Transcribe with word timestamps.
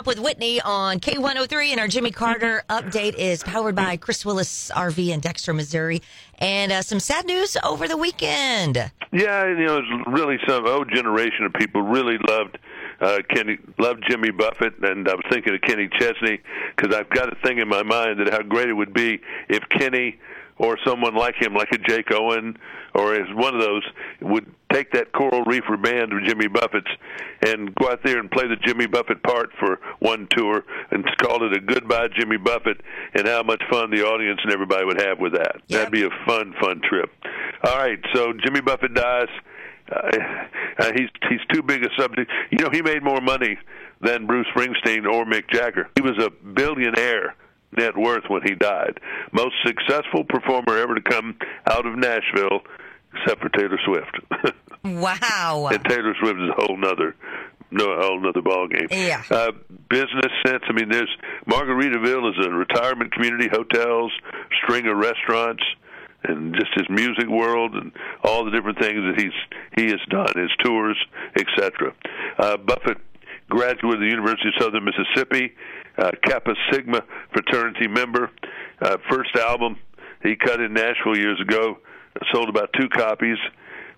up 0.00 0.06
with 0.06 0.18
Whitney 0.18 0.62
on 0.62 0.98
K103, 0.98 1.72
and 1.72 1.78
our 1.78 1.86
Jimmy 1.86 2.10
Carter 2.10 2.64
update 2.70 3.12
is 3.16 3.42
powered 3.42 3.74
by 3.74 3.98
Chris 3.98 4.24
Willis 4.24 4.70
RV 4.74 5.08
in 5.08 5.20
Dexter, 5.20 5.52
Missouri. 5.52 6.00
And 6.38 6.72
uh, 6.72 6.80
some 6.80 6.98
sad 7.00 7.26
news 7.26 7.54
over 7.62 7.86
the 7.86 7.98
weekend. 7.98 8.76
Yeah, 9.12 9.46
you 9.46 9.66
know, 9.66 9.76
it's 9.76 10.06
really 10.06 10.38
some 10.48 10.66
old 10.66 10.90
generation 10.90 11.44
of 11.44 11.52
people 11.52 11.82
really 11.82 12.16
loved 12.26 12.56
uh, 13.02 13.18
Kenny, 13.28 13.58
loved 13.78 14.02
Jimmy 14.08 14.30
Buffett, 14.30 14.72
and 14.82 15.06
I 15.06 15.14
was 15.16 15.24
thinking 15.30 15.54
of 15.54 15.60
Kenny 15.60 15.90
Chesney 15.98 16.40
because 16.74 16.96
I've 16.96 17.10
got 17.10 17.30
a 17.30 17.36
thing 17.46 17.58
in 17.58 17.68
my 17.68 17.82
mind 17.82 18.20
that 18.20 18.32
how 18.32 18.40
great 18.40 18.70
it 18.70 18.74
would 18.74 18.94
be 18.94 19.20
if 19.50 19.68
Kenny 19.68 20.18
or 20.60 20.76
someone 20.86 21.16
like 21.16 21.34
him, 21.40 21.54
like 21.54 21.72
a 21.72 21.78
Jake 21.78 22.12
Owen, 22.12 22.54
or 22.94 23.14
as 23.14 23.26
one 23.32 23.54
of 23.54 23.62
those, 23.62 23.82
would 24.20 24.44
take 24.70 24.92
that 24.92 25.10
Coral 25.12 25.42
Reefer 25.44 25.78
band 25.78 26.12
of 26.12 26.22
Jimmy 26.26 26.48
Buffett's 26.48 26.90
and 27.46 27.74
go 27.76 27.90
out 27.90 28.00
there 28.04 28.18
and 28.18 28.30
play 28.30 28.46
the 28.46 28.56
Jimmy 28.56 28.86
Buffett 28.86 29.22
part 29.22 29.48
for 29.58 29.80
one 30.00 30.28
tour 30.36 30.62
and 30.90 31.02
call 31.16 31.46
it 31.46 31.56
a 31.56 31.60
goodbye 31.60 32.08
Jimmy 32.14 32.36
Buffett, 32.36 32.82
and 33.14 33.26
how 33.26 33.42
much 33.42 33.62
fun 33.70 33.90
the 33.90 34.04
audience 34.04 34.38
and 34.44 34.52
everybody 34.52 34.84
would 34.84 35.00
have 35.00 35.18
with 35.18 35.32
that. 35.32 35.56
Yep. 35.68 35.78
That'd 35.78 35.92
be 35.92 36.04
a 36.04 36.10
fun, 36.26 36.54
fun 36.60 36.82
trip. 36.86 37.10
All 37.64 37.78
right, 37.78 37.98
so 38.14 38.34
Jimmy 38.44 38.60
Buffett 38.60 38.92
dies. 38.92 39.28
Uh, 39.90 40.18
uh, 40.78 40.92
he's 40.94 41.08
he's 41.30 41.40
too 41.52 41.62
big 41.62 41.82
a 41.82 41.88
subject. 41.98 42.30
You 42.50 42.58
know, 42.58 42.68
he 42.70 42.82
made 42.82 43.02
more 43.02 43.22
money 43.22 43.56
than 44.02 44.26
Bruce 44.26 44.46
Springsteen 44.54 45.10
or 45.10 45.24
Mick 45.24 45.48
Jagger. 45.50 45.88
He 45.96 46.02
was 46.02 46.22
a 46.22 46.30
billionaire 46.30 47.34
net 47.76 47.96
worth 47.96 48.24
when 48.28 48.42
he 48.44 48.54
died. 48.54 48.98
Most 49.32 49.54
successful 49.64 50.24
performer 50.24 50.78
ever 50.78 50.94
to 50.94 51.02
come 51.02 51.36
out 51.66 51.86
of 51.86 51.96
Nashville, 51.96 52.60
except 53.14 53.40
for 53.40 53.48
Taylor 53.50 53.78
Swift. 53.84 54.54
Wow. 54.82 55.68
and 55.70 55.84
Taylor 55.84 56.14
Swift 56.18 56.40
is 56.40 56.48
a 56.48 56.54
whole 56.56 56.78
nother, 56.78 57.14
no, 57.70 57.90
a 57.90 58.02
whole 58.02 58.18
nother 58.18 58.40
ball 58.40 58.66
game. 58.66 58.86
Yeah. 58.90 59.22
Uh, 59.30 59.52
business 59.90 60.32
sense. 60.46 60.62
I 60.66 60.72
mean, 60.72 60.88
there's 60.88 61.14
Margaritaville 61.46 62.30
is 62.30 62.46
a 62.46 62.50
retirement 62.50 63.12
community, 63.12 63.48
hotels, 63.52 64.10
string 64.64 64.86
of 64.86 64.96
restaurants, 64.96 65.62
and 66.24 66.54
just 66.54 66.70
his 66.74 66.88
music 66.88 67.28
world 67.28 67.74
and 67.74 67.92
all 68.24 68.44
the 68.44 68.50
different 68.50 68.78
things 68.78 69.00
that 69.04 69.20
he's 69.20 69.32
he 69.76 69.90
has 69.90 70.00
done, 70.08 70.32
his 70.34 70.50
tours, 70.64 70.96
etc. 71.36 71.92
Uh, 72.38 72.56
Buffett 72.56 72.98
graduate 73.50 73.94
of 73.94 74.00
the 74.00 74.06
University 74.06 74.48
of 74.48 74.62
Southern 74.62 74.84
Mississippi, 74.84 75.52
uh, 75.98 76.10
Kappa 76.24 76.54
Sigma 76.72 77.02
fraternity 77.32 77.88
member. 77.88 78.30
Uh, 78.80 78.96
first 79.10 79.36
album 79.36 79.76
he 80.22 80.36
cut 80.36 80.60
in 80.60 80.72
Nashville 80.72 81.16
years 81.16 81.40
ago, 81.40 81.78
sold 82.32 82.48
about 82.48 82.70
two 82.78 82.88
copies. 82.88 83.38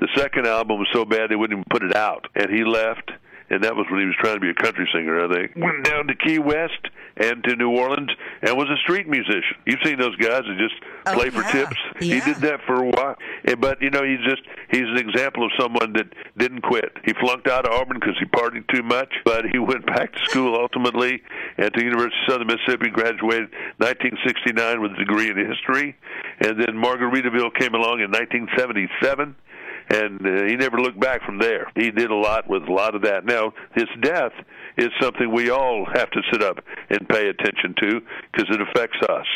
The 0.00 0.08
second 0.16 0.46
album 0.46 0.78
was 0.78 0.88
so 0.92 1.04
bad 1.04 1.30
they 1.30 1.36
wouldn't 1.36 1.58
even 1.58 1.64
put 1.70 1.82
it 1.82 1.96
out, 1.96 2.26
and 2.34 2.50
he 2.50 2.64
left. 2.64 3.10
And 3.50 3.64
that 3.64 3.74
was 3.74 3.86
when 3.90 4.00
he 4.00 4.06
was 4.06 4.16
trying 4.20 4.34
to 4.34 4.40
be 4.40 4.50
a 4.50 4.54
country 4.54 4.86
singer, 4.92 5.24
I 5.24 5.34
think. 5.34 5.52
Went 5.56 5.84
down 5.84 6.06
to 6.08 6.14
Key 6.14 6.38
West 6.38 6.88
and 7.16 7.42
to 7.44 7.56
New 7.56 7.70
Orleans 7.70 8.10
and 8.42 8.56
was 8.56 8.68
a 8.68 8.76
street 8.82 9.08
musician. 9.08 9.56
You've 9.66 9.80
seen 9.84 9.98
those 9.98 10.14
guys 10.16 10.42
that 10.46 10.56
just 10.58 10.74
Oh, 11.06 11.14
play 11.14 11.30
for 11.30 11.40
yeah. 11.42 11.52
tips. 11.64 11.76
He 12.00 12.20
did 12.20 12.36
that 12.44 12.60
for 12.66 12.82
a 12.84 12.86
while, 12.90 13.16
Eh, 13.46 13.54
but 13.54 13.80
you 13.80 13.88
know 13.88 14.04
he's 14.04 14.20
just 14.28 14.42
he's 14.70 14.82
an 14.82 14.98
example 14.98 15.44
of 15.46 15.50
someone 15.58 15.94
that 15.94 16.06
didn't 16.36 16.60
quit. 16.60 16.92
He 17.06 17.14
flunked 17.14 17.48
out 17.48 17.66
of 17.66 17.72
Auburn 17.72 17.98
because 17.98 18.16
he 18.18 18.26
partied 18.26 18.68
too 18.68 18.82
much, 18.82 19.08
but 19.24 19.46
he 19.50 19.58
went 19.58 19.86
back 19.86 20.12
to 20.12 20.18
school 20.26 20.54
ultimately 20.60 21.22
and 21.56 21.72
to 21.72 21.82
University 21.82 22.14
of 22.26 22.32
Southern 22.32 22.46
Mississippi. 22.48 22.90
Graduated 22.90 23.48
1969 23.78 24.80
with 24.82 24.92
a 24.92 24.96
degree 24.96 25.30
in 25.30 25.36
history, 25.38 25.96
and 26.40 26.60
then 26.60 26.76
Margaritaville 26.76 27.54
came 27.58 27.74
along 27.74 28.00
in 28.00 28.10
1977 28.12 29.34
and 29.90 30.20
uh, 30.20 30.44
he 30.44 30.56
never 30.56 30.78
looked 30.78 31.00
back 31.00 31.24
from 31.24 31.38
there. 31.38 31.70
He 31.74 31.90
did 31.90 32.10
a 32.10 32.14
lot 32.14 32.48
with 32.48 32.64
a 32.64 32.72
lot 32.72 32.94
of 32.94 33.02
that. 33.02 33.24
Now, 33.24 33.52
his 33.74 33.86
death 34.00 34.32
is 34.76 34.88
something 35.00 35.32
we 35.32 35.50
all 35.50 35.86
have 35.92 36.10
to 36.10 36.20
sit 36.32 36.42
up 36.42 36.58
and 36.90 37.08
pay 37.08 37.28
attention 37.28 37.74
to 37.82 38.00
because 38.32 38.54
it 38.54 38.60
affects 38.60 38.98
us. 39.08 39.26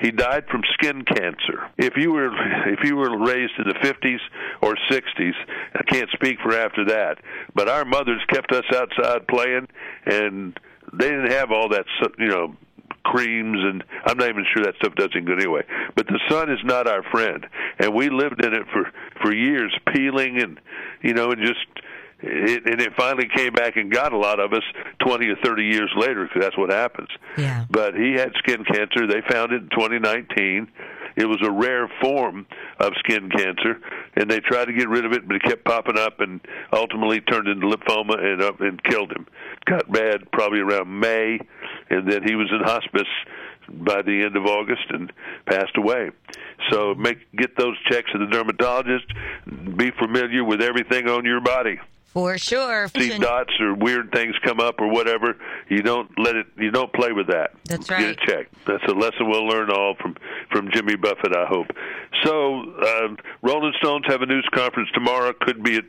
He 0.00 0.12
died 0.12 0.44
from 0.48 0.62
skin 0.74 1.04
cancer. 1.04 1.68
If 1.76 1.96
you 1.96 2.12
were 2.12 2.30
if 2.68 2.84
you 2.84 2.96
were 2.96 3.18
raised 3.18 3.54
in 3.58 3.66
the 3.66 3.74
50s 3.74 4.20
or 4.62 4.76
60s, 4.88 5.32
I 5.74 5.82
can't 5.82 6.08
speak 6.10 6.38
for 6.40 6.54
after 6.54 6.84
that, 6.86 7.18
but 7.54 7.68
our 7.68 7.84
mothers 7.84 8.20
kept 8.28 8.52
us 8.52 8.64
outside 8.74 9.26
playing 9.26 9.66
and 10.06 10.58
they 10.92 11.10
didn't 11.10 11.32
have 11.32 11.50
all 11.50 11.68
that 11.70 11.84
you 12.18 12.28
know 12.28 12.56
creams 13.04 13.58
and 13.60 13.82
I'm 14.06 14.18
not 14.18 14.28
even 14.28 14.44
sure 14.54 14.64
that 14.64 14.74
stuff 14.76 14.94
does 14.94 15.10
any 15.14 15.24
good 15.24 15.40
anyway. 15.40 15.62
But 15.96 16.06
the 16.06 16.20
sun 16.28 16.50
is 16.50 16.58
not 16.64 16.86
our 16.86 17.02
friend, 17.10 17.46
and 17.78 17.94
we 17.94 18.10
lived 18.10 18.44
in 18.44 18.54
it 18.54 18.66
for 18.72 18.90
for 19.22 19.34
years, 19.34 19.74
peeling 19.92 20.40
and 20.42 20.60
you 21.02 21.14
know, 21.14 21.30
and 21.30 21.40
just 21.40 21.66
it, 22.20 22.66
and 22.66 22.80
it 22.80 22.92
finally 22.96 23.28
came 23.34 23.52
back 23.52 23.76
and 23.76 23.92
got 23.92 24.12
a 24.12 24.18
lot 24.18 24.40
of 24.40 24.52
us 24.52 24.64
20 25.06 25.28
or 25.28 25.36
30 25.44 25.64
years 25.64 25.90
later 25.96 26.24
because 26.24 26.42
that's 26.42 26.58
what 26.58 26.70
happens. 26.70 27.08
Yeah. 27.36 27.64
But 27.70 27.94
he 27.94 28.12
had 28.12 28.32
skin 28.38 28.64
cancer. 28.64 29.06
They 29.06 29.22
found 29.30 29.52
it 29.52 29.62
in 29.62 29.68
2019. 29.70 30.68
It 31.16 31.26
was 31.26 31.38
a 31.42 31.50
rare 31.50 31.90
form 32.00 32.46
of 32.78 32.92
skin 33.00 33.28
cancer, 33.28 33.80
and 34.14 34.30
they 34.30 34.38
tried 34.38 34.66
to 34.66 34.72
get 34.72 34.88
rid 34.88 35.04
of 35.04 35.12
it, 35.12 35.26
but 35.26 35.34
it 35.34 35.42
kept 35.42 35.64
popping 35.64 35.98
up, 35.98 36.20
and 36.20 36.40
ultimately 36.72 37.20
turned 37.20 37.48
into 37.48 37.66
lymphoma 37.66 38.22
and 38.22 38.40
up 38.40 38.60
and 38.60 38.80
killed 38.84 39.10
him. 39.10 39.26
Got 39.66 39.90
bad 39.90 40.30
probably 40.30 40.60
around 40.60 41.00
May, 41.00 41.40
and 41.90 42.08
then 42.08 42.22
he 42.24 42.36
was 42.36 42.48
in 42.52 42.60
hospice 42.62 43.08
by 43.70 44.02
the 44.02 44.22
end 44.24 44.36
of 44.36 44.46
August 44.46 44.84
and 44.90 45.12
passed 45.46 45.76
away. 45.76 46.10
So 46.70 46.94
make 46.94 47.18
get 47.32 47.56
those 47.56 47.76
checks 47.90 48.10
at 48.14 48.20
the 48.20 48.26
dermatologist. 48.26 49.06
Be 49.76 49.90
familiar 49.92 50.44
with 50.44 50.60
everything 50.60 51.08
on 51.08 51.24
your 51.24 51.40
body 51.40 51.78
For 52.12 52.36
sure. 52.38 52.88
see 52.88 53.16
dots 53.18 53.52
or 53.60 53.74
weird 53.74 54.10
things 54.12 54.34
come 54.44 54.60
up 54.60 54.80
or 54.80 54.88
whatever, 54.88 55.36
you 55.68 55.82
don't 55.82 56.10
let 56.18 56.36
it. 56.36 56.46
You 56.56 56.70
don't 56.70 56.92
play 56.92 57.12
with 57.12 57.28
that. 57.28 57.52
That's 57.64 57.88
right. 57.90 58.00
Get 58.00 58.10
it 58.10 58.18
checked. 58.20 58.54
That's 58.66 58.84
a 58.84 58.92
lesson 58.94 59.28
we'll 59.30 59.46
learn 59.46 59.70
all 59.70 59.94
from 59.94 60.16
from 60.50 60.70
Jimmy 60.72 60.96
Buffett. 60.96 61.34
I 61.36 61.46
hope. 61.46 61.68
So, 62.24 62.60
um, 62.60 63.16
Rolling 63.42 63.72
Stones 63.78 64.04
have 64.08 64.22
a 64.22 64.26
news 64.26 64.48
conference 64.54 64.88
tomorrow. 64.94 65.32
Could 65.40 65.62
be. 65.62 65.78
A, 65.78 65.82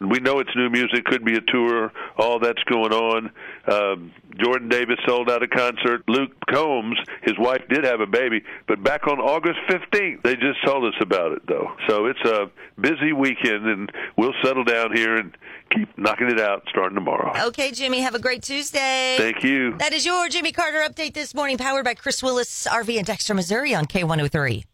we 0.00 0.18
know 0.20 0.40
it's 0.40 0.54
new 0.56 0.68
music. 0.70 1.04
Could 1.04 1.24
be 1.24 1.36
a 1.36 1.40
tour. 1.40 1.92
All 2.18 2.38
that's 2.38 2.62
going 2.64 2.92
on. 2.92 3.30
Um, 3.66 4.12
Jordan 4.38 4.68
Davis 4.68 4.96
sold 5.06 5.30
out 5.30 5.42
a 5.42 5.48
concert. 5.48 6.02
Luke 6.08 6.32
Combs, 6.50 6.98
his 7.22 7.34
wife, 7.38 7.62
did 7.68 7.84
have 7.84 8.00
a 8.00 8.06
baby, 8.06 8.42
but 8.68 8.82
back 8.82 9.06
on 9.06 9.18
August 9.18 9.58
15th, 9.68 10.22
they 10.22 10.34
just 10.34 10.62
told 10.64 10.84
us 10.84 10.94
about 11.00 11.32
it 11.32 11.42
though. 11.48 11.72
So 11.88 12.06
it's 12.06 12.20
a 12.24 12.50
busy 12.78 13.12
weekend, 13.12 13.66
and 13.66 13.90
we'll 14.16 14.34
settle 14.44 14.64
down 14.64 14.94
here 14.94 15.16
and 15.16 15.34
keep 15.70 15.88
knocking 15.98 16.30
it 16.30 16.40
out 16.40 16.64
starting 16.68 16.94
tomorrow. 16.94 17.32
Okay, 17.46 17.72
Jimmy, 17.72 18.00
have 18.00 18.14
a 18.14 18.20
great 18.20 18.42
Tuesday. 18.42 19.16
Thank 19.18 19.42
you. 19.42 19.76
That 19.78 19.92
is 19.92 20.04
your 20.04 20.28
Jimmy 20.28 20.52
Carter 20.52 20.78
update 20.78 21.14
this 21.14 21.34
morning, 21.34 21.56
powered 21.56 21.84
by 21.84 21.94
Chris 21.94 22.22
Willis 22.22 22.66
RV 22.70 22.94
in 22.94 23.04
Dexter, 23.04 23.34
Missouri 23.34 23.74
on 23.74 23.86
K103. 23.86 24.66